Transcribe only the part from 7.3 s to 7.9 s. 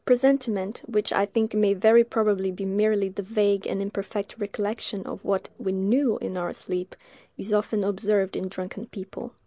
is often